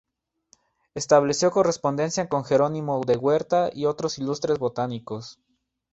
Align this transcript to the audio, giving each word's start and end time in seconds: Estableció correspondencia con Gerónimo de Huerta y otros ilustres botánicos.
Estableció 0.95 1.51
correspondencia 1.51 2.27
con 2.27 2.43
Gerónimo 2.43 2.99
de 3.05 3.17
Huerta 3.17 3.69
y 3.71 3.85
otros 3.85 4.17
ilustres 4.17 4.57
botánicos. 4.57 5.39